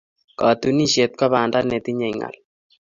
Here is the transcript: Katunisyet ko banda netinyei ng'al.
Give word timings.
Katunisyet 0.39 1.11
ko 1.19 1.25
banda 1.33 1.57
netinyei 1.69 2.13
ng'al. 2.17 2.35